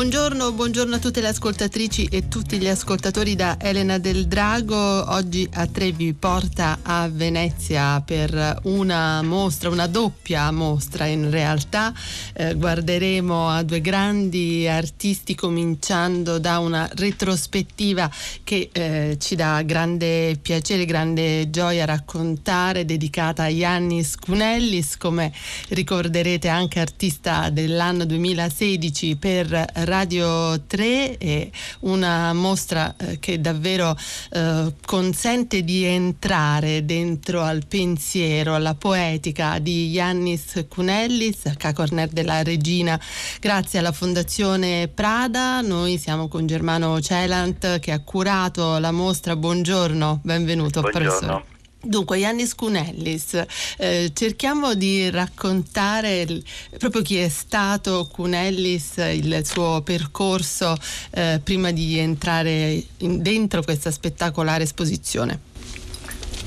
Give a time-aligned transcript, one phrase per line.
[0.00, 4.74] Buongiorno, buongiorno, a tutte le ascoltatrici e tutti gli ascoltatori da Elena del Drago.
[5.12, 11.92] Oggi a Trevi porta a Venezia per una mostra, una doppia mostra in realtà.
[12.32, 18.10] Eh, guarderemo a due grandi artisti cominciando da una retrospettiva
[18.42, 25.30] che eh, ci dà grande piacere, grande gioia raccontare, dedicata a Yannis Cunellis, come
[25.68, 33.96] ricorderete anche artista dell'anno 2016 per Radio 3 è una mostra eh, che davvero
[34.30, 43.00] eh, consente di entrare dentro al pensiero, alla poetica di Yannis Cunellis, Cacorner della Regina.
[43.40, 49.34] Grazie alla Fondazione Prada, noi siamo con Germano Celant che ha curato la mostra.
[49.34, 51.08] Buongiorno, benvenuto Buongiorno.
[51.08, 51.58] professore.
[51.82, 53.42] Dunque, Yannis Cunellis,
[53.78, 56.44] eh, cerchiamo di raccontare il,
[56.78, 60.76] proprio chi è stato Cunellis, il suo percorso
[61.12, 65.40] eh, prima di entrare in, dentro questa spettacolare esposizione.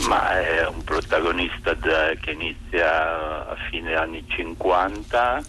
[0.08, 5.44] Ma è un protagonista che inizia a fine anni 50,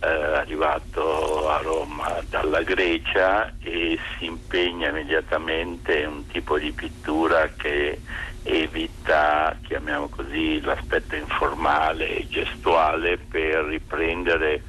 [0.00, 7.48] eh, arrivato a Roma dalla Grecia e si impegna immediatamente in un tipo di pittura
[7.56, 8.00] che
[8.46, 14.62] evita, chiamiamo così, l'aspetto informale e gestuale per riprendere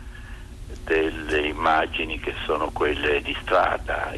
[0.83, 4.13] delle immagini che sono quelle di strada,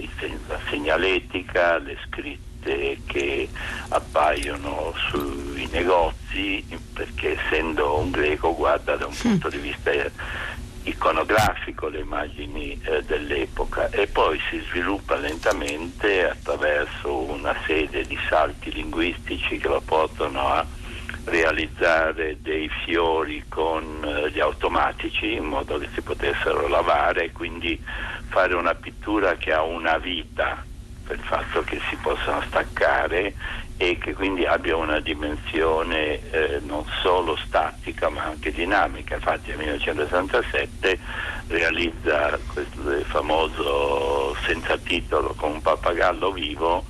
[0.47, 3.49] la segnaletica, le scritte che
[3.89, 9.91] appaiono sui negozi, perché essendo un greco guarda da un punto di vista
[10.89, 18.71] iconografico le immagini eh, dell'epoca e poi si sviluppa lentamente attraverso una serie di salti
[18.71, 20.65] linguistici che lo portano a
[21.25, 27.81] realizzare dei fiori con eh, gli automatici in modo che si potessero lavare e quindi
[28.27, 30.63] fare una pittura che ha una vita
[31.05, 33.33] per il fatto che si possano staccare
[33.81, 39.15] e che quindi abbia una dimensione eh, non solo statica ma anche dinamica.
[39.15, 40.99] Infatti nel 1967
[41.47, 46.83] realizza questo famoso senza titolo con un pappagallo vivo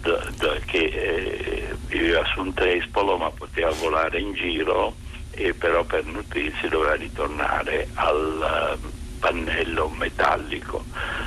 [0.00, 4.94] d- d- che eh, viveva su un trespolo ma poteva volare in giro
[5.32, 8.78] e però per nutrirsi doveva ritornare al
[9.18, 10.84] pannello metallico,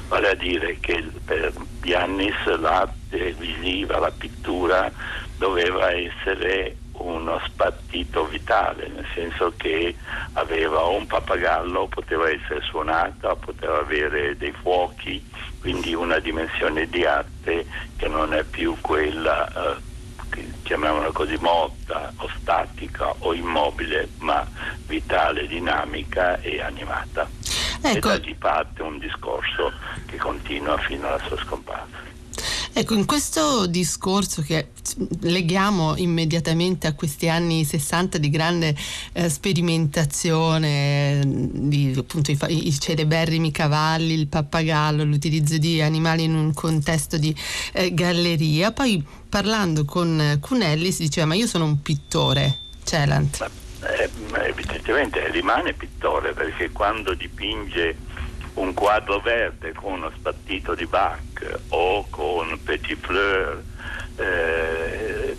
[0.08, 4.92] vale a dire che per Giannis l'arte visiva, la pittura
[5.38, 9.96] doveva essere uno spartito vitale, nel senso che
[10.34, 15.24] aveva un pappagallo, poteva essere suonata, poteva avere dei fuochi,
[15.60, 17.66] quindi una dimensione di arte
[17.98, 19.91] che non è più quella eh,
[20.64, 24.46] chiamiamola così morta o statica o immobile, ma
[24.88, 27.28] vitale, dinamica e animata.
[27.82, 27.98] Ecco.
[27.98, 29.74] E da lì parte un discorso
[30.06, 32.10] che continua fino alla sua scomparsa.
[32.82, 34.70] Ecco, in questo discorso che
[35.20, 38.76] leghiamo immediatamente a questi anni 60 di grande
[39.14, 46.56] eh, sperimentazione, di appunto i, i, celeberrimi cavalli, il pappagallo, l'utilizzo di animali in un
[46.56, 47.36] contesto di
[47.74, 53.48] eh, galleria, poi parlando con Cunelli si diceva ma io sono un pittore, Celant.
[53.84, 54.10] Eh,
[54.48, 57.96] evidentemente rimane pittore perché quando dipinge
[58.62, 63.64] un quadro verde con uno spattito di Bach o con Petit Fleur
[64.18, 65.36] eh,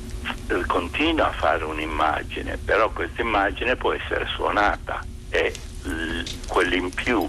[0.67, 5.53] continua a fare un'immagine, però questa immagine può essere suonata, è
[6.49, 7.29] quell'in più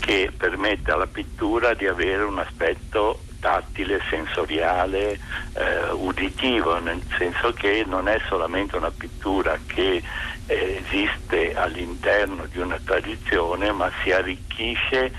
[0.00, 5.18] che permette alla pittura di avere un aspetto tattile, sensoriale,
[5.52, 10.02] eh, uditivo, nel senso che non è solamente una pittura che
[10.46, 15.12] esiste all'interno di una tradizione, ma si arricchisce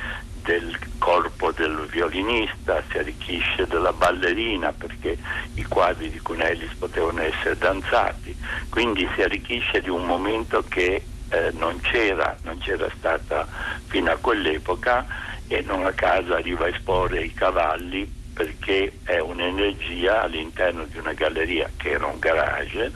[0.44, 5.18] del corpo del violinista, si arricchisce della ballerina perché
[5.56, 8.36] i quadri di Cunellis potevano essere danzati,
[8.70, 13.46] quindi si arricchisce di un momento che eh, non, c'era, non c'era stata
[13.88, 15.06] fino a quell'epoca
[15.48, 21.14] e non a caso arriva a esporre i cavalli perché è un'energia all'interno di una
[21.14, 22.92] galleria che era un garage,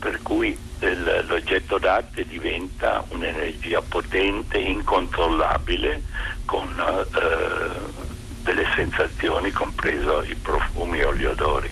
[0.00, 6.02] per cui l'oggetto d'arte diventa un'energia potente, incontrollabile,
[6.44, 8.08] con eh,
[8.42, 11.70] delle sensazioni, compreso i profumi o gli odori.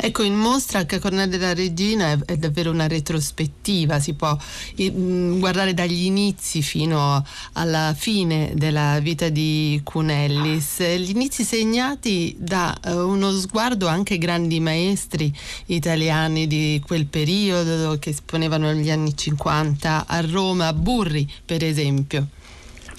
[0.00, 5.40] Ecco, in mostra anche Cornelio della Regina è, è, davvero una retrospettiva, si può mh,
[5.40, 12.90] guardare dagli inizi fino alla fine della vita di Cunellis, gli inizi segnati da uh,
[12.90, 15.36] uno sguardo anche grandi maestri
[15.66, 22.28] italiani di quel periodo che esponevano negli anni 50 a Roma, Burri per esempio.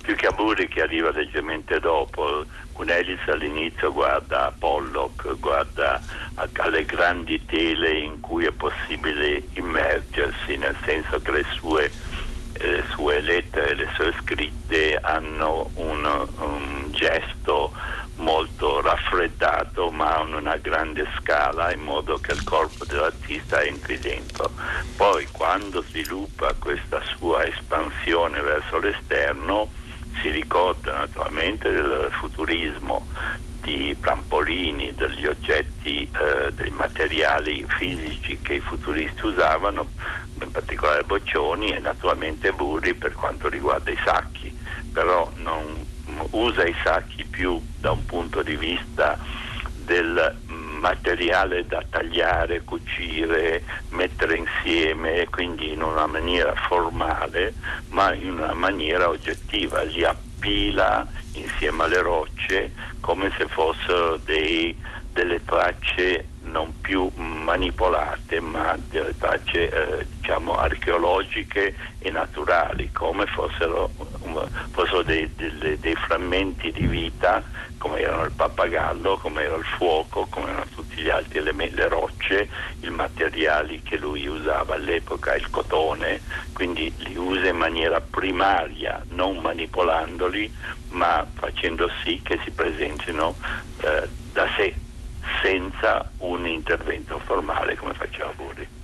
[0.02, 2.44] Più che a Burri che arriva leggermente dopo,
[2.80, 6.02] Cunellis all'inizio guarda a Pollock, guarda
[6.36, 11.92] alle grandi tele in cui è possibile immergersi, nel senso che le sue,
[12.54, 16.06] eh, le sue lettere, le sue scritte hanno un,
[16.38, 17.74] un gesto
[18.16, 24.52] molto raffreddato ma in una grande scala in modo che il corpo dell'artista entri dentro.
[24.96, 29.70] Poi quando sviluppa questa sua espansione verso l'esterno
[30.21, 33.07] si ricorda naturalmente del futurismo
[33.62, 39.88] di trampolini, degli oggetti, eh, dei materiali fisici che i futuristi usavano,
[40.42, 44.57] in particolare boccioni e naturalmente burri per quanto riguarda i sacchi,
[44.92, 45.86] però non
[46.31, 49.18] usa i sacchi più da un punto di vista
[49.75, 50.36] del
[50.80, 57.54] materiale da tagliare, cucire, mettere insieme, quindi in una maniera formale,
[57.90, 64.76] ma in una maniera oggettiva, li appila insieme alle rocce come se fossero dei,
[65.14, 73.90] delle tracce non più manipolate ma delle tracce eh, diciamo archeologiche e naturali come fossero,
[74.72, 77.44] fossero dei, dei, dei, frammenti di vita
[77.80, 81.88] come erano il pappagallo, come era il fuoco, come erano tutti gli altri elementi, le
[81.88, 82.50] rocce,
[82.81, 86.22] i materiali che lui usava all'epoca, il cotone,
[86.54, 90.54] quindi li usa in maniera primaria, non manipolandoli,
[90.90, 93.36] ma facendo sì che si presentino
[93.81, 94.76] eh, da sé
[95.42, 98.79] senza un intervento formale come faceva Burri.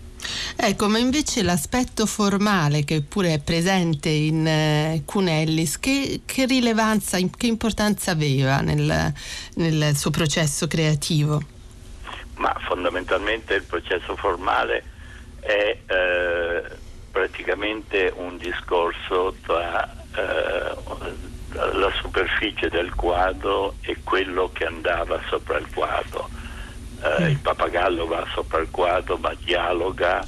[0.56, 7.18] Ecco, ma invece l'aspetto formale che pure è presente in eh, Cunellis, che, che, rilevanza,
[7.36, 9.14] che importanza aveva nel,
[9.56, 11.42] nel, suo processo creativo?
[12.36, 14.84] Ma fondamentalmente il processo formale
[15.40, 16.64] è eh,
[17.12, 20.76] praticamente un discorso tra eh,
[21.56, 26.30] la superficie del quadro e quello che andava sopra il quadro.
[27.06, 27.30] Eh.
[27.30, 30.24] Il pappagallo va sopra il quadro ma dialoga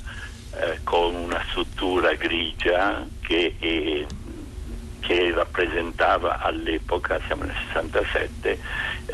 [0.60, 4.06] eh, con una struttura grigia che, è,
[5.00, 8.60] che, rappresentava all'epoca, siamo nel 67,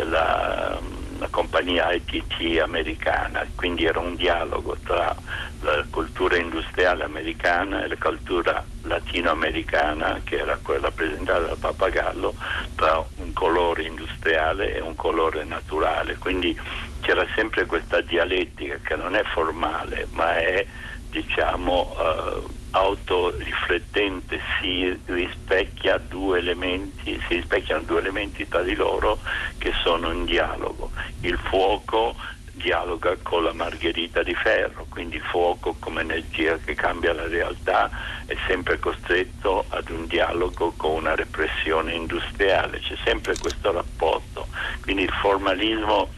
[0.04, 0.78] la,
[1.18, 5.16] la compagnia ITT americana, quindi era un dialogo tra
[5.62, 12.36] la cultura industriale americana e la cultura latinoamericana, che era quella rappresentata dal pappagallo,
[12.76, 16.18] tra un colore industriale e un colore naturale.
[16.18, 16.58] Quindi
[17.04, 20.66] c'era sempre questa dialettica che non è formale, ma è
[21.10, 22.42] diciamo eh,
[22.72, 29.20] autoriflettente, si rispecchia due elementi, si rispecchiano due elementi tra di loro
[29.60, 30.92] che sono in dialogo.
[31.22, 32.16] Il fuoco
[32.54, 37.90] dialoga con la margherita di ferro, quindi il fuoco come energia che cambia la realtà
[38.26, 44.48] è sempre costretto ad un dialogo con una repressione industriale, c'è sempre questo rapporto,
[44.82, 46.10] quindi il formalismo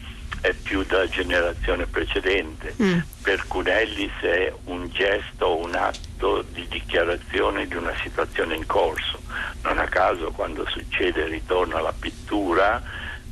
[0.42, 2.74] è più della generazione precedente.
[2.82, 3.00] Mm.
[3.22, 9.20] Per Cunellis è un gesto, un atto di dichiarazione di una situazione in corso.
[9.64, 12.82] Non a caso quando succede il ritorno alla pittura,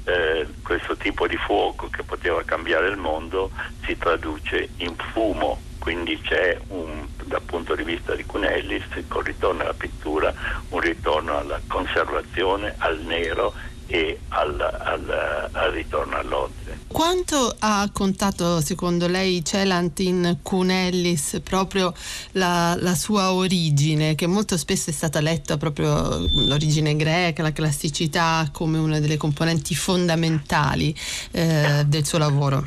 [0.06, 3.52] eh, questo tipo di fuoco che poteva cambiare il mondo
[3.86, 9.62] si traduce in fumo, quindi c'è un, dal punto di vista di Cunellis, col ritorno
[9.62, 10.34] alla pittura,
[10.70, 13.54] un ritorno alla conservazione, al nero
[13.88, 16.63] e al, al, al ritorno all'ordine.
[16.94, 21.92] Quanto ha contato secondo lei Celant in Cunellis proprio
[22.34, 28.48] la, la, sua origine, che molto spesso è stata letta proprio l'origine greca, la classicità
[28.52, 30.96] come una delle componenti fondamentali
[31.32, 32.64] eh, del suo lavoro?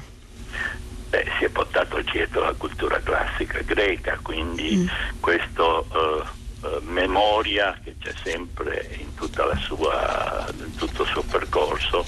[1.08, 4.86] Beh, si è portato dietro la cultura classica greca, quindi mm.
[5.20, 5.86] questo...
[5.88, 9.12] Uh, eh, memoria che c'è sempre in,
[9.58, 12.06] sua, in, tutto il suo percorso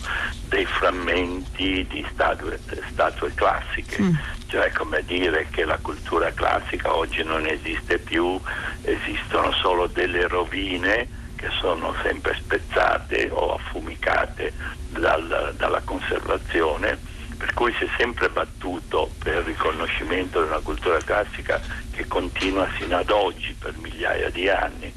[0.49, 2.59] dei frammenti di statue,
[2.91, 4.15] statue classiche, mm.
[4.47, 8.41] cioè come dire che la cultura classica oggi non esiste più,
[8.83, 14.53] esistono solo delle rovine che sono sempre spezzate o affumicate
[14.91, 16.99] dal, dalla conservazione
[17.39, 21.61] per cui si è sempre battuto per il riconoscimento di una cultura classica
[21.93, 24.93] che continua sino ad oggi per migliaia di anni,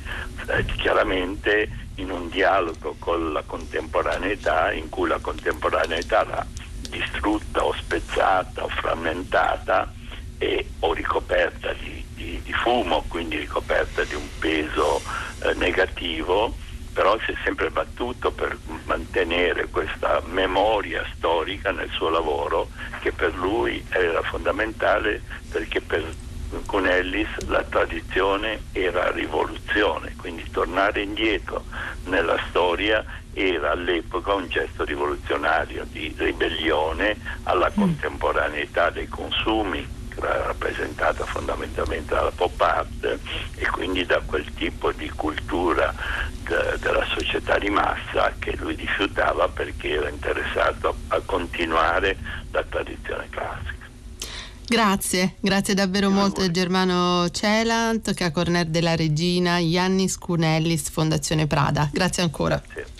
[0.47, 6.45] eh, chiaramente in un dialogo con la contemporaneità in cui la contemporaneità l'ha
[6.89, 9.93] distrutta o spezzata o frammentata
[10.39, 14.99] e, o ricoperta di, di, di, fumo, quindi ricoperta di un peso
[15.43, 16.55] eh, negativo,
[16.93, 22.69] però si è sempre battuto per mantenere questa memoria storica nel suo lavoro
[22.99, 26.03] che per lui era fondamentale perché per
[26.65, 31.63] Cunellis la tradizione era rivoluzione, quindi tornare indietro
[32.05, 37.79] nella storia era all'epoca un gesto rivoluzionario di ribellione alla mm.
[37.79, 43.19] contemporaneità dei consumi rappresentata fondamentalmente dalla pop art
[43.55, 45.93] e quindi da quel tipo di cultura
[46.43, 52.17] de, della società di massa che lui rifiutava perché era interessato a, a continuare
[52.51, 53.79] la tradizione classica.
[54.65, 61.89] Grazie, grazie davvero e molto Germano Celant, Cacorner della Regina, Iannis Cunellis, Fondazione Prada.
[61.91, 62.61] Grazie ancora.
[62.65, 62.90] Grazie.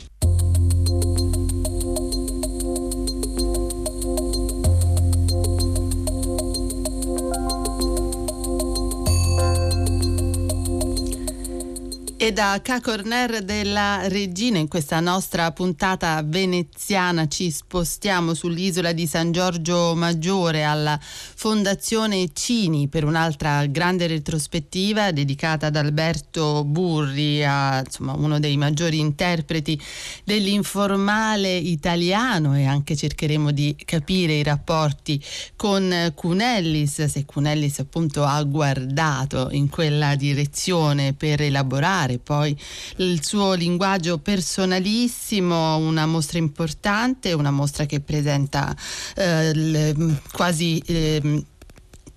[12.22, 12.82] E da K.
[12.82, 20.64] Corner della Regina in questa nostra puntata veneziana ci spostiamo sull'isola di San Giorgio Maggiore
[20.64, 21.00] alla
[21.42, 29.00] Fondazione Cini per un'altra grande retrospettiva dedicata ad Alberto Burri, a, insomma, uno dei maggiori
[29.00, 29.82] interpreti
[30.24, 35.20] dell'informale italiano e anche cercheremo di capire i rapporti
[35.56, 42.56] con Cunellis, se Cunellis appunto ha guardato in quella direzione per elaborare poi
[42.98, 48.76] il suo linguaggio personalissimo, una mostra importante, una mostra che presenta
[49.16, 51.30] eh, le, quasi eh,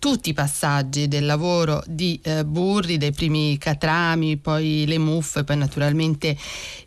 [0.05, 5.57] tutti i passaggi del lavoro di eh, Burri, dai primi catrami, poi le muffe, poi
[5.57, 6.37] naturalmente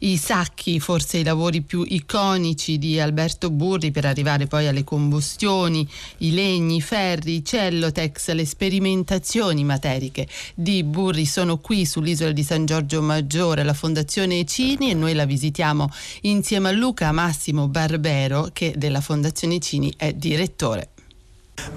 [0.01, 5.89] i sacchi, forse i lavori più iconici di Alberto Burri per arrivare poi alle combustioni,
[6.17, 12.43] i legni, i ferri, i cellotex, le sperimentazioni materiche di Burri sono qui sull'isola di
[12.43, 15.89] San Giorgio Maggiore, la Fondazione Cini e noi la visitiamo
[16.21, 20.89] insieme a Luca Massimo Barbero che della Fondazione Cini è direttore.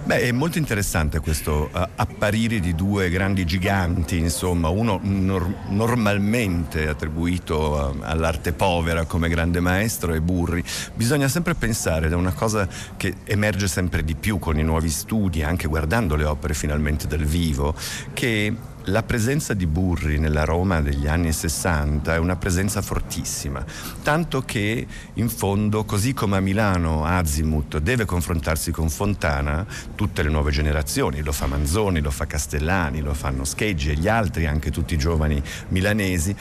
[0.04, 6.88] Beh, è molto interessante questo uh, apparire di due grandi giganti, insomma, uno nor- normalmente
[6.88, 10.64] attribuito uh, all'arte povera come grande maestro è Burri.
[10.94, 14.90] Bisogna sempre pensare, ed è una cosa che emerge sempre di più con i nuovi
[14.90, 17.74] studi, anche guardando le opere finalmente dal vivo,
[18.12, 23.64] che la presenza di Burri nella Roma degli anni 60 è una presenza fortissima,
[24.02, 30.30] tanto che in fondo, così come a Milano Azimuth deve confrontarsi con Fontana, tutte le
[30.30, 34.70] nuove generazioni, lo fa Manzoni, lo fa Castellani, lo fanno Scheggi e gli altri, anche
[34.70, 36.34] tutti i giovani milanesi,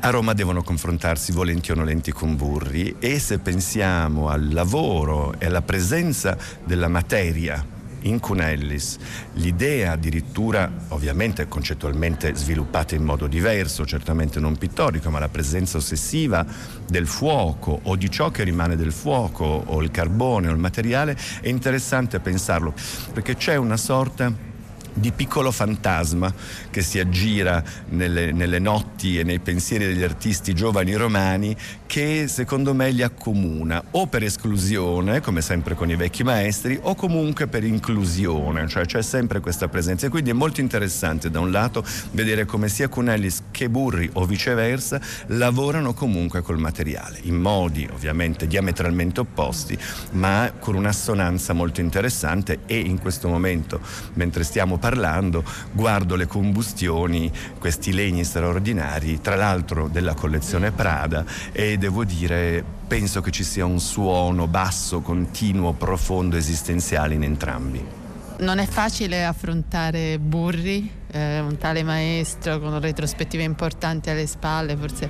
[0.00, 2.96] a Roma devono confrontarsi volenti o nolenti con Burri.
[2.98, 8.96] E se pensiamo al lavoro e alla presenza della materia in Cunellis.
[9.34, 16.44] L'idea addirittura, ovviamente concettualmente sviluppata in modo diverso, certamente non pittorico, ma la presenza ossessiva
[16.86, 21.16] del fuoco o di ciò che rimane del fuoco o il carbone o il materiale,
[21.40, 22.74] è interessante pensarlo,
[23.12, 24.54] perché c'è una sorta
[24.96, 26.32] di piccolo fantasma
[26.70, 31.54] che si aggira nelle, nelle, notti e nei pensieri degli artisti giovani romani
[31.86, 36.94] che secondo me li accomuna o per esclusione, come sempre con i vecchi maestri, o
[36.94, 40.06] comunque per inclusione, cioè c'è sempre questa presenza.
[40.06, 44.26] E quindi è molto interessante da un lato vedere come sia Cunellis che Burri o
[44.26, 49.78] viceversa lavorano comunque col materiale, in modi ovviamente diametralmente opposti,
[50.10, 53.80] ma con un'assonanza molto interessante e in questo momento,
[54.12, 61.78] mentre stiamo parlando, guardo le combustioni, questi legni straordinari, tra l'altro della collezione Prada e
[61.78, 67.82] devo dire penso che ci sia un suono basso, continuo, profondo, esistenziale in entrambi.
[68.38, 75.08] Non è facile affrontare Burri eh, un tale maestro con retrospettive importanti alle spalle, forse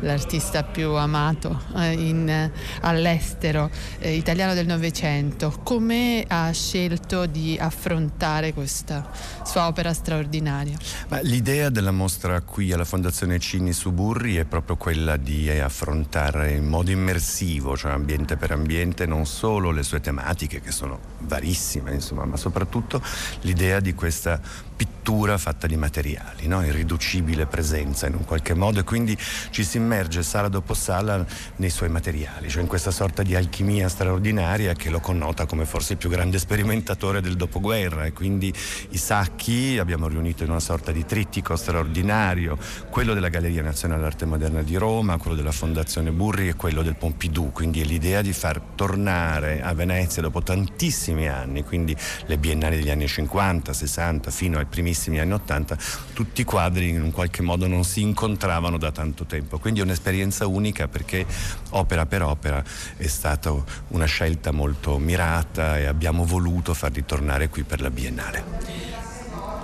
[0.00, 5.60] l'artista più amato eh, in, eh, all'estero eh, italiano del Novecento.
[5.62, 9.10] Come ha scelto di affrontare questa
[9.44, 10.76] sua opera straordinaria?
[11.08, 16.52] Ma l'idea della mostra qui alla Fondazione Cini su Burri è proprio quella di affrontare
[16.52, 21.92] in modo immersivo, cioè ambiente per ambiente, non solo le sue tematiche che sono varissime,
[21.92, 23.02] insomma, ma soprattutto
[23.42, 24.40] l'idea di questa
[24.76, 26.64] pittura pittura fatta di materiali, no?
[26.64, 29.14] irriducibile presenza in un qualche modo e quindi
[29.50, 31.22] ci si immerge sala dopo sala
[31.56, 35.92] nei suoi materiali, cioè in questa sorta di alchimia straordinaria che lo connota come forse
[35.92, 38.50] il più grande sperimentatore del dopoguerra e quindi
[38.90, 42.56] i sacchi abbiamo riunito in una sorta di trittico straordinario,
[42.88, 46.96] quello della Galleria Nazionale d'Arte Moderna di Roma, quello della Fondazione Burri e quello del
[46.96, 51.94] Pompidou, quindi è l'idea di far tornare a Venezia dopo tantissimi anni, quindi
[52.24, 55.76] le biennali degli anni 50, 60 fino ai primissimi anni 80,
[56.12, 59.82] tutti i quadri in un qualche modo non si incontravano da tanto tempo, quindi è
[59.82, 61.26] un'esperienza unica perché
[61.70, 62.62] opera per opera
[62.96, 63.52] è stata
[63.88, 68.44] una scelta molto mirata e abbiamo voluto farli tornare qui per la Biennale.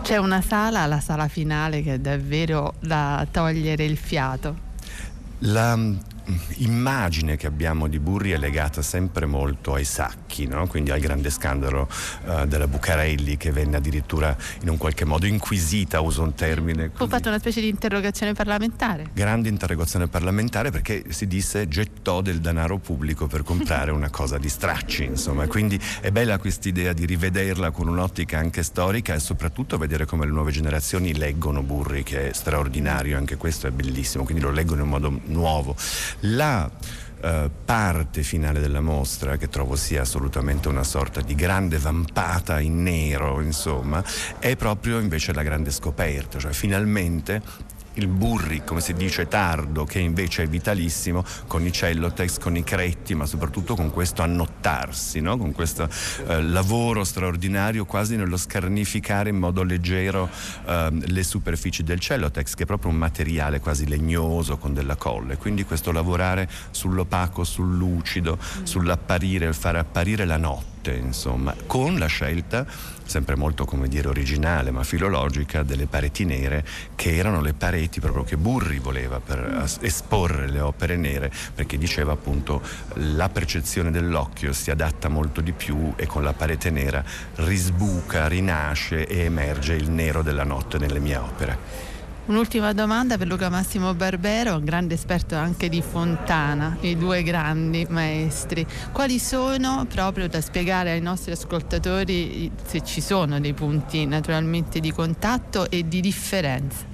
[0.03, 4.69] C'è una sala, la sala finale, che è davvero da togliere il fiato.
[5.41, 5.79] La
[6.57, 10.67] immagine che abbiamo di Burri è legata sempre molto ai sacchi, no?
[10.67, 11.89] quindi al grande scandalo
[12.25, 16.91] uh, della Bucarelli che venne addirittura in un qualche modo inquisita, uso un termine.
[16.95, 19.11] Fu fatta una specie di interrogazione parlamentare.
[19.13, 24.49] Grande interrogazione parlamentare perché si disse gettò del denaro pubblico per comprare una cosa di
[24.49, 29.79] stracci, insomma, quindi è bella questa idea di rivederla con un'ottica anche storica e soprattutto
[29.79, 34.43] vedere come le nuove generazioni leggono Burri, che è straordinario, anche questo è bellissimo, quindi
[34.43, 35.77] lo leggono in modo nuovo.
[36.21, 36.71] La
[37.23, 42.83] Uh, parte finale della mostra, che trovo sia assolutamente una sorta di grande vampata in
[42.83, 44.03] nero, insomma,
[44.39, 47.43] è proprio invece la grande scoperta, cioè finalmente
[48.01, 52.65] il burri, come si dice, tardo, che invece è vitalissimo, con i cellotex, con i
[52.65, 55.37] cretti, ma soprattutto con questo annottarsi, no?
[55.37, 55.89] con questo
[56.27, 60.29] eh, lavoro straordinario quasi nello scarnificare in modo leggero
[60.67, 65.37] eh, le superfici del cellotex, che è proprio un materiale quasi legnoso con della colle.
[65.37, 72.07] Quindi questo lavorare sull'opaco, sul lucido, sull'apparire, il fare apparire la notte, insomma, con la
[72.07, 72.67] scelta
[73.11, 78.23] sempre molto come dire originale ma filologica delle pareti nere che erano le pareti proprio
[78.23, 82.63] che Burri voleva per esporre le opere nere perché diceva appunto
[82.95, 87.03] la percezione dell'occhio si adatta molto di più e con la parete nera
[87.35, 91.90] risbuca, rinasce e emerge il nero della notte nelle mie opere.
[92.31, 98.65] Un'ultima domanda per Luca Massimo Barbero, grande esperto anche di Fontana, i due grandi maestri.
[98.93, 104.93] Quali sono, proprio da spiegare ai nostri ascoltatori, se ci sono dei punti naturalmente di
[104.93, 106.90] contatto e di differenza?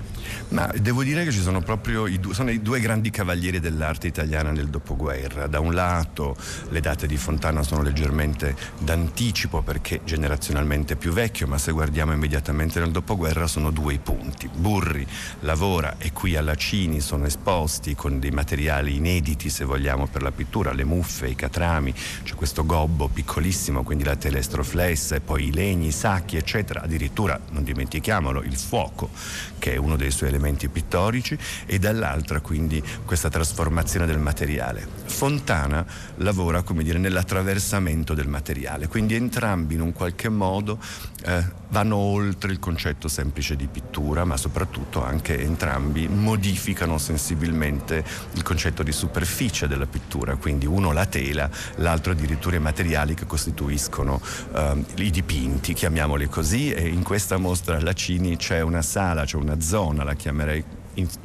[0.49, 4.07] Ma devo dire che ci sono proprio i due, sono i due grandi cavalieri dell'arte
[4.07, 5.49] italiana nel dopoguerra.
[5.49, 6.37] Da un lato
[6.69, 12.79] le date di Fontana sono leggermente d'anticipo perché generazionalmente più vecchio, ma se guardiamo immediatamente
[12.79, 14.49] nel dopoguerra sono due i punti.
[14.55, 15.05] Burri
[15.41, 20.31] lavora e qui alla Cini sono esposti con dei materiali inediti se vogliamo per la
[20.31, 21.93] pittura, le muffe, i catrami,
[22.23, 26.83] c'è questo gobbo piccolissimo, quindi la telestroflessa poi i legni, i sacchi eccetera.
[26.83, 29.11] Addirittura non dimentichiamolo il fuoco
[29.59, 34.87] che è uno dei suoi elementi pittorici e dall'altra quindi questa trasformazione del materiale.
[35.07, 35.85] Fontana
[36.17, 40.79] lavora come dire nell'attraversamento del materiale, quindi entrambi in un qualche modo
[41.27, 48.43] eh, vanno oltre il concetto semplice di pittura, ma soprattutto anche entrambi modificano sensibilmente il
[48.43, 54.21] concetto di superficie della pittura, quindi uno la tela, l'altro addirittura i materiali che costituiscono
[54.55, 59.37] eh, i dipinti, chiamiamoli così, e in questa mostra alla Cini c'è una sala, c'è
[59.37, 60.65] una zona, la chiamerei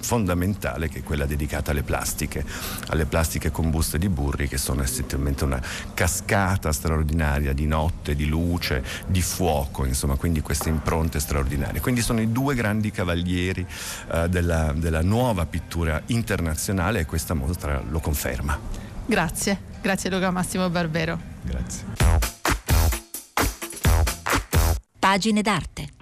[0.02, 2.44] fondamentale che è quella dedicata alle plastiche,
[2.88, 5.62] alle plastiche combuste di Burri che sono essenzialmente una
[5.94, 11.80] cascata straordinaria di notte, di luce, di fuoco, insomma, quindi queste impronte straordinarie.
[11.80, 13.66] Quindi sono i due grandi cavalieri
[14.12, 18.58] uh, della, della nuova pittura internazionale e questa mostra lo conferma.
[19.06, 21.20] Grazie, grazie Luca Massimo Barbero.
[21.44, 21.86] Grazie.
[25.00, 26.01] Pagine d'arte.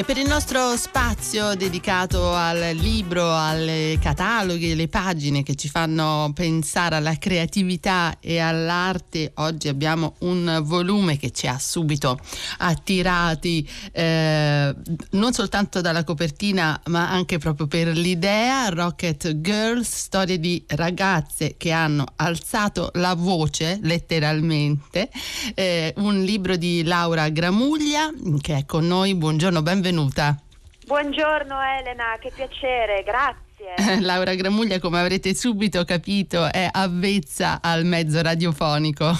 [0.00, 6.32] E per il nostro spazio dedicato al libro, ai cataloghi, alle pagine che ci fanno
[6.34, 12.18] pensare alla creatività e all'arte, oggi abbiamo un volume che ci ha subito
[12.60, 14.74] attirati eh,
[15.10, 21.72] non soltanto dalla copertina ma anche proprio per l'idea, Rocket Girls, storie di ragazze che
[21.72, 25.10] hanno alzato la voce letteralmente,
[25.54, 28.08] eh, un libro di Laura Gramuglia
[28.40, 30.36] che è con noi, buongiorno, benvenuta benvenuta.
[30.86, 34.00] Buongiorno Elena, che piacere, grazie.
[34.00, 39.12] Laura Gramuglia, come avrete subito capito, è avvezza al mezzo radiofonico.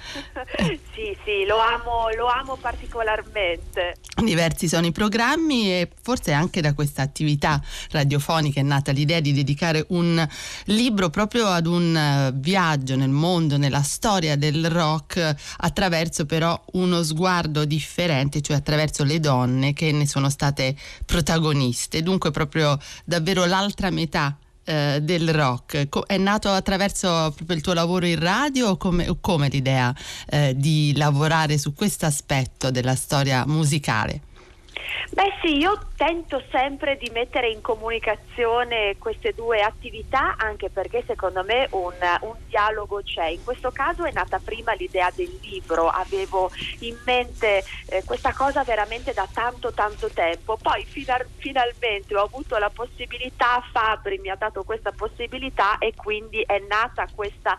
[0.94, 3.96] sì, sì, lo amo, lo amo particolarmente.
[4.22, 9.32] Diversi sono i programmi e forse anche da questa attività radiofonica è nata l'idea di
[9.32, 10.26] dedicare un
[10.66, 17.02] libro proprio ad un eh, viaggio nel mondo, nella storia del rock, attraverso però uno
[17.02, 22.02] sguardo differente, cioè attraverso le donne che ne sono state protagoniste.
[22.02, 24.36] Dunque proprio davvero l'altra metà
[24.70, 25.88] eh, del rock?
[26.06, 29.94] è nato attraverso proprio il tuo lavoro in radio o come, o come l'idea
[30.28, 34.28] eh, di lavorare su questo aspetto della storia musicale?
[35.10, 41.42] Beh sì, io tento sempre di mettere in comunicazione queste due attività anche perché secondo
[41.42, 43.26] me un, un, dialogo c'è.
[43.26, 48.62] In questo caso è nata prima l'idea del libro, avevo in mente eh, questa cosa
[48.64, 54.36] veramente da tanto tanto tempo, poi final, finalmente ho avuto la possibilità, Fabri mi ha
[54.36, 57.58] dato questa possibilità e quindi è nata questa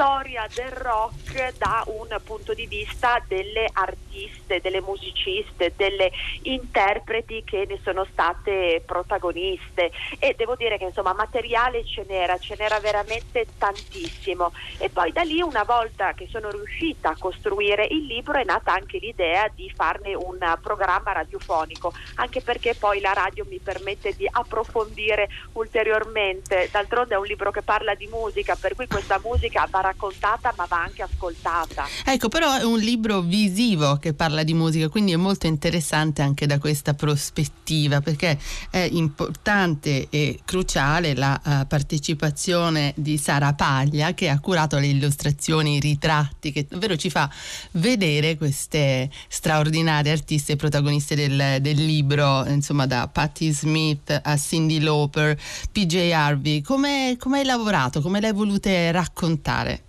[0.00, 6.10] storia del rock da un punto di vista delle artiste, delle musiciste, delle
[6.44, 9.92] interpreti che ne sono state protagoniste.
[10.18, 14.52] E devo dire che insomma materiale ce n'era, ce n'era veramente tantissimo.
[14.78, 18.72] E poi da lì una volta che sono riuscita a costruire il libro è nata
[18.72, 24.26] anche l'idea di farne un programma radiofonico anche perché poi la radio mi permette di
[24.30, 29.89] approfondire ulteriormente, d'altronde è un libro che parla di musica per cui questa musica va
[29.90, 31.86] raccontata ma va anche ascoltata.
[32.04, 36.46] Ecco, però è un libro visivo che parla di musica, quindi è molto interessante anche
[36.46, 38.38] da questa prospettiva perché
[38.70, 45.76] è importante e cruciale la uh, partecipazione di Sara Paglia che ha curato le illustrazioni,
[45.76, 47.30] i ritratti, che davvero ci fa
[47.72, 55.38] vedere queste straordinarie artiste protagoniste del, del libro, insomma da Patti Smith a Cindy Lauper,
[55.72, 56.62] PJ Harvey.
[56.62, 58.00] Come, come hai lavorato?
[58.00, 59.79] Come l'hai volute raccontare?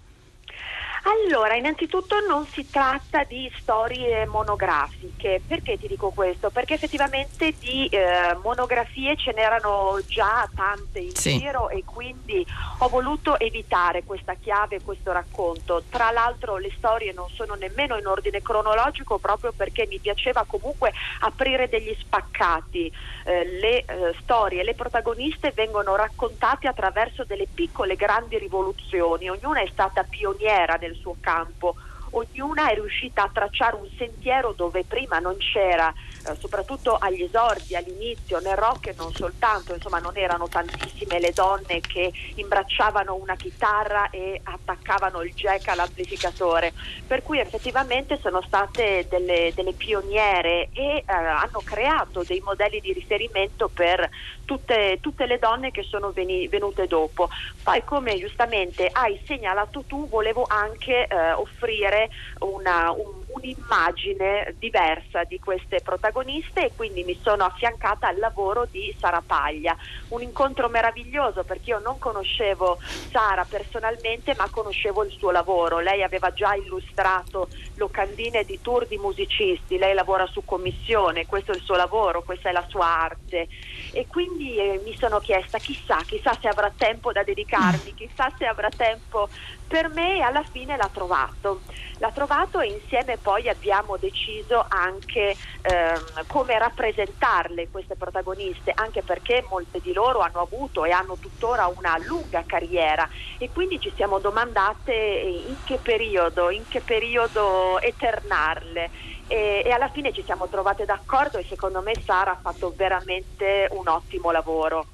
[1.03, 5.41] Allora, innanzitutto non si tratta di storie monografiche.
[5.45, 6.51] Perché ti dico questo?
[6.51, 11.39] Perché effettivamente di eh, monografie ce n'erano già tante in sì.
[11.39, 12.45] giro e quindi
[12.79, 15.83] ho voluto evitare questa chiave, questo racconto.
[15.89, 20.93] Tra l'altro le storie non sono nemmeno in ordine cronologico proprio perché mi piaceva comunque
[21.21, 22.91] aprire degli spaccati.
[23.23, 29.29] Eh, le eh, storie, le protagoniste vengono raccontate attraverso delle piccole grandi rivoluzioni.
[29.29, 31.75] Ognuna è stata pioniera nel suo campo.
[32.12, 35.93] Ognuna è riuscita a tracciare un sentiero dove prima non c'era,
[36.25, 41.31] eh, soprattutto agli esordi, all'inizio, nel rock e non soltanto, insomma non erano tantissime le
[41.31, 46.73] donne che imbracciavano una chitarra e attaccavano il jack all'amplificatore,
[47.05, 52.93] per cui effettivamente sono state delle, delle pioniere e eh, hanno creato dei modelli di
[52.93, 54.10] riferimento per
[54.45, 57.29] tutte, tutte le donne che sono veni, venute dopo.
[57.63, 65.39] Poi come giustamente hai segnalato tu, volevo anche eh, offrire una, un, un'immagine diversa di
[65.39, 69.76] queste protagoniste e quindi mi sono affiancata al lavoro di Sara Paglia.
[70.10, 75.80] Un incontro meraviglioso perché io non conoscevo Sara personalmente ma conoscevo il suo lavoro.
[75.80, 81.56] Lei aveva già illustrato locandine di tour di musicisti, lei lavora su commissione, questo è
[81.56, 83.48] il suo lavoro, questa è la sua arte
[83.91, 88.46] e quindi eh, mi sono chiesta chissà, chissà se avrà tempo da dedicarmi, chissà se
[88.46, 89.30] avrà tempo
[89.67, 91.62] per me e alla fine l'ha trovato.
[92.00, 99.45] L'ha trovato e insieme poi abbiamo deciso anche ehm, come rappresentarle queste protagoniste, anche perché
[99.49, 103.07] molte di loro hanno avuto e hanno tuttora una lunga carriera
[103.38, 108.89] e quindi ci siamo domandate in che periodo, in che periodo eternarle
[109.27, 113.67] e, e alla fine ci siamo trovate d'accordo e secondo me Sara ha fatto veramente
[113.71, 114.88] un ottimo lavoro.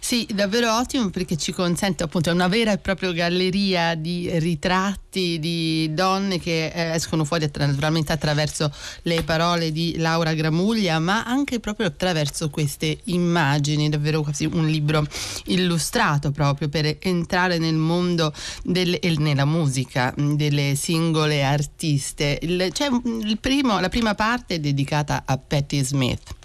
[0.00, 5.88] Sì, davvero ottimo perché ci consente appunto una vera e propria galleria di ritratti di
[5.92, 11.86] donne che eh, escono fuori naturalmente attraverso le parole di Laura Gramuglia, ma anche proprio
[11.86, 15.06] attraverso queste immagini, davvero quasi un libro
[15.46, 22.38] illustrato proprio per entrare nel mondo del, e nella musica delle singole artiste.
[22.42, 22.88] Il, cioè,
[23.22, 26.35] il primo, la prima parte è dedicata a Patti Smith.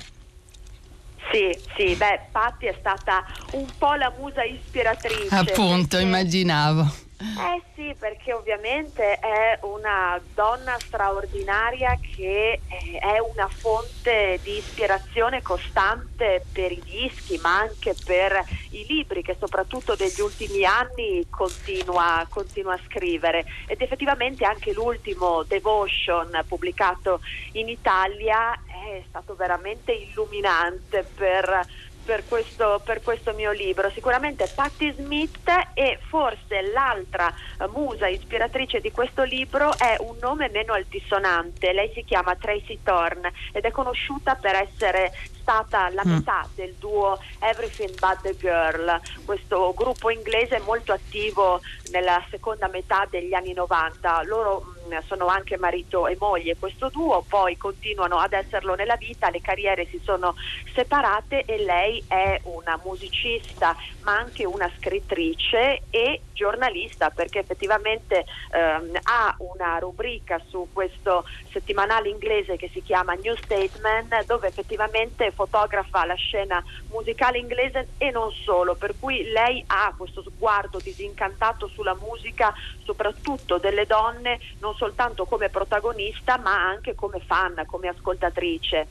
[1.32, 5.34] Sì, sì, beh, Patti è stata un po' la musa ispiratrice.
[5.34, 6.06] Appunto, perché...
[6.06, 6.92] immaginavo.
[7.22, 15.44] Eh sì, perché ovviamente è una donna straordinaria che eh, è una fonte di ispirazione
[15.44, 22.26] costante per i dischi, ma anche per i libri che soprattutto negli ultimi anni continua,
[22.28, 23.46] continua a scrivere.
[23.68, 27.22] Ed effettivamente anche l'ultimo Devotion pubblicato
[27.54, 31.68] in Italia è stato veramente illuminante per
[32.04, 33.90] per questo, per questo, mio libro.
[33.92, 40.50] Sicuramente Patti Smith e forse l'altra uh, musa ispiratrice di questo libro è un nome
[40.50, 41.74] meno altisonante.
[41.74, 45.12] Lei si chiama Tracy Thorne ed è conosciuta per essere
[45.42, 46.12] stata la mm.
[46.12, 51.60] metà del duo Everything But the Girl, questo gruppo inglese molto attivo
[51.92, 54.24] nella seconda metà degli anni 90.
[54.24, 59.30] Loro mm, sono anche marito e moglie questo duo, poi continuano ad esserlo nella vita,
[59.30, 60.36] le carriere si sono
[60.74, 68.98] separate e lei è una musicista ma anche una scrittrice e giornalista perché effettivamente ehm,
[69.04, 76.06] ha una rubrica su questo settimanale inglese che si chiama New Statement dove effettivamente fotografa
[76.06, 81.96] la scena musicale inglese e non solo, per cui lei ha questo sguardo disincantato sulla
[81.96, 88.88] musica soprattutto delle donne non soltanto come protagonista ma anche come fan, come ascoltatrice.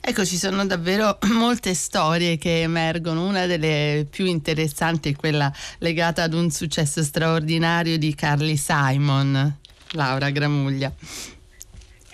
[0.00, 3.26] Ecco, ci sono davvero molte storie che emergono.
[3.26, 9.58] Una delle più interessanti è quella legata ad un successo straordinario di Carly Simon,
[9.90, 10.92] Laura Gramuglia.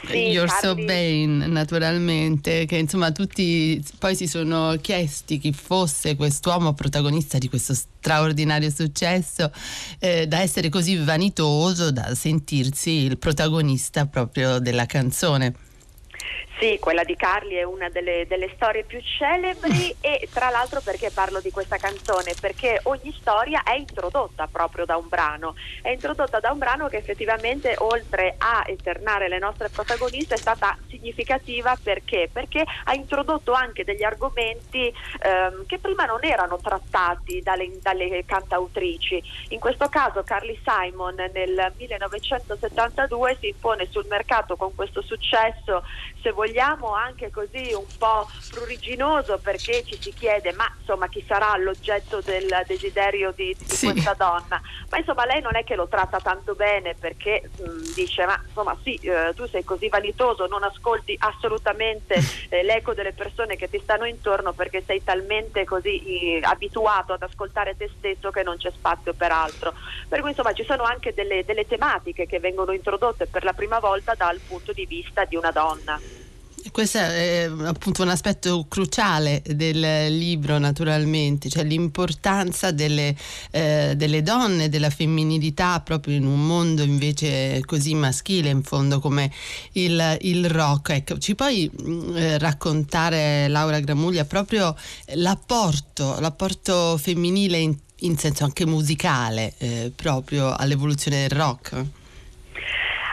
[0.09, 0.83] Sì, You're Carly.
[0.83, 7.49] So Bane, naturalmente, che insomma tutti poi si sono chiesti chi fosse quest'uomo protagonista di
[7.49, 9.51] questo straordinario successo,
[9.99, 15.55] eh, da essere così vanitoso da sentirsi il protagonista proprio della canzone.
[16.59, 21.11] Sì, quella di Carli è una delle, delle, storie più celebri e tra l'altro perché
[21.11, 22.33] parlo di questa canzone?
[22.41, 26.97] Perché ogni storia è introdotta proprio da un brano, è introdotta da un brano che
[26.97, 32.31] effettivamente oltre a eternare le nostre protagoniste è stata significativa perché?
[32.33, 34.91] Perché ha introdotto anche degli argomenti
[35.21, 39.23] ehm, che prima non erano trattati dalle, dalle cantautrici.
[39.51, 45.83] In questo caso Carly Simon nel 1972 si impone sul mercato con questo successo,
[46.23, 51.25] se vogliamo vogliamo anche così un po' pruriginoso perché ci si chiede ma insomma chi
[51.27, 53.91] sarà l'oggetto del desiderio di, di sì.
[53.91, 54.61] questa donna?
[54.89, 58.41] Ma insomma lei non è che lo tratta tanto bene perché mh, mm, dice ma
[58.47, 62.15] insomma sì eh, tu sei così vanitoso non ascolti assolutamente
[62.49, 67.23] eh, l'eco delle persone che ti stanno intorno perché sei talmente così eh, abituato ad
[67.23, 69.75] ascoltare te stesso che non c'è spazio per altro.
[70.09, 73.81] Per cui insomma ci sono anche delle, delle tematiche che vengono introdotte per la prima
[73.81, 75.99] volta dal punto di vista di una donna
[76.71, 83.17] questo è appunto un aspetto cruciale del libro, naturalmente, cioè l'importanza delle,
[83.51, 89.31] eh, delle, donne, della femminilità proprio in un mondo invece così maschile, in fondo, come
[89.73, 90.91] il, il rock.
[90.91, 94.75] Ecco, ci puoi mm, eh, raccontare, Laura Gramuglia, proprio
[95.15, 101.85] l'apporto, l'apporto femminile in, in senso anche musicale, eh, proprio all'evoluzione del rock?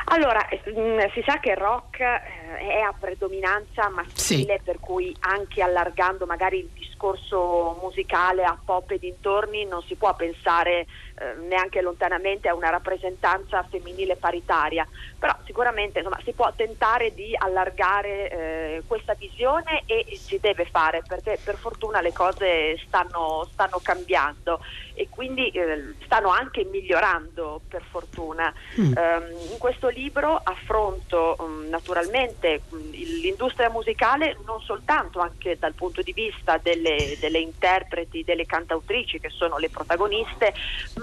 [0.06, 2.22] Allora, mm, si sa che il rock eh,
[2.58, 4.62] è a predominanza maschile, sì.
[4.63, 10.13] per cui anche allargando magari il discorso musicale a pop e dintorni non si può
[10.16, 10.86] pensare
[11.16, 14.88] eh, neanche lontanamente a una rappresentanza femminile paritaria,
[15.18, 21.02] però sicuramente insomma, si può tentare di allargare eh, questa visione e si deve fare
[21.08, 24.60] perché per fortuna le cose stanno, stanno cambiando
[24.93, 28.53] e quindi eh, stanno anche migliorando per fortuna.
[28.79, 28.86] Mm.
[28.86, 36.01] Um, in questo libro affronto um, naturalmente um, l'industria musicale non soltanto anche dal punto
[36.01, 40.53] di vista delle, delle interpreti, delle cantautrici che sono le protagoniste,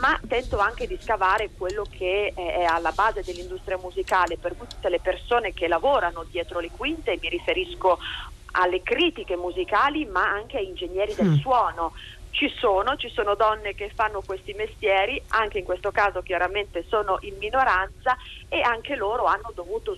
[0.01, 5.01] ma tento anche di scavare quello che è alla base dell'industria musicale per tutte le
[5.01, 7.99] persone che lavorano dietro le quinte, mi riferisco
[8.53, 11.39] alle critiche musicali ma anche ai ingegneri del mm.
[11.39, 11.93] suono,
[12.31, 17.19] ci sono, ci sono donne che fanno questi mestieri, anche in questo caso chiaramente sono
[17.23, 18.17] in minoranza
[18.49, 19.97] e anche loro hanno dovuto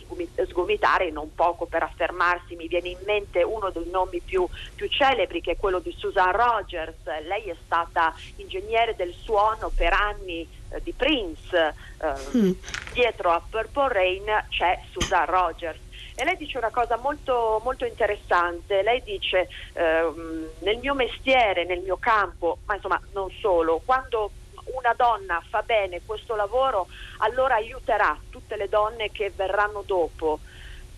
[0.48, 2.56] sgomitare non poco per affermarsi.
[2.56, 6.32] Mi viene in mente uno dei nomi più, più celebri che è quello di Susan
[6.32, 12.52] Rogers, lei è stata ingegnere del suono per anni eh, di Prince, eh, mm.
[12.92, 15.90] dietro a Purple Rain c'è Susan Rogers
[16.22, 21.80] e lei dice una cosa molto, molto interessante, lei dice ehm, nel mio mestiere, nel
[21.80, 24.30] mio campo, ma insomma non solo, quando
[24.72, 26.86] una donna fa bene questo lavoro
[27.18, 30.38] allora aiuterà tutte le donne che verranno dopo.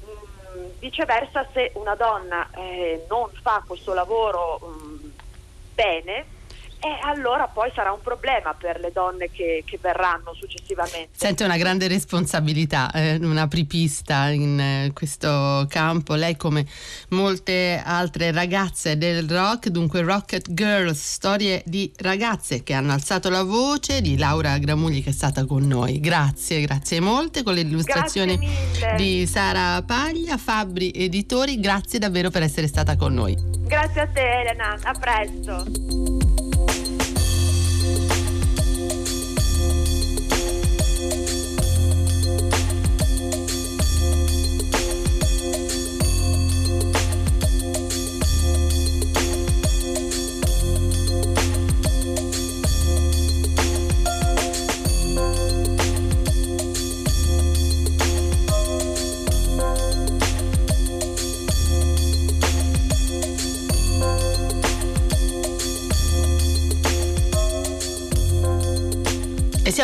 [0.05, 5.09] Mm, viceversa se una donna eh, non fa questo lavoro mm,
[5.75, 6.27] bene,
[6.85, 11.09] e allora poi sarà un problema per le donne che, che verranno successivamente.
[11.13, 16.67] Sente una grande responsabilità, eh, una apripista in eh, questo campo, lei come
[17.11, 23.45] molte altre ragazze del rock, dunque Rocket Girls, storie di ragazze che hanno alzato la
[23.45, 26.01] voce, di Laura Gramugli che è stata con noi.
[26.01, 28.39] Grazie, grazie molte con le illustrazioni
[28.99, 33.35] di Sara Paglia, Fabri Editori, grazie davvero per essere stata con noi.
[33.67, 36.44] Grazie a te Elena, a presto.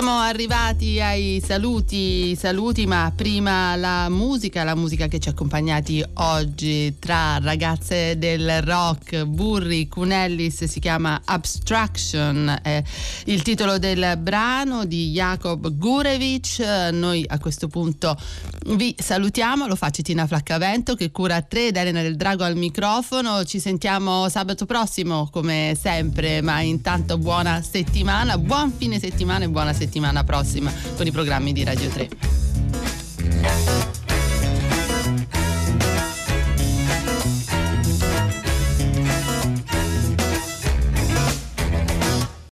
[0.01, 6.03] Siamo arrivati ai saluti, saluti, ma prima la musica, la musica che ci ha accompagnati
[6.15, 12.83] oggi tra ragazze del rock, Burri, Cunellis, si chiama Abstraction, è
[13.27, 16.61] il titolo del brano di Jacob Gurevich.
[16.93, 18.17] Noi a questo punto
[18.69, 23.45] vi salutiamo, lo fa Citina Flaccavento che cura 3 ed Elena del Drago al microfono.
[23.45, 29.75] Ci sentiamo sabato prossimo come sempre, ma intanto buona settimana, buon fine settimana e buona
[29.91, 33.80] settimana prossima con i programmi di Radio 3.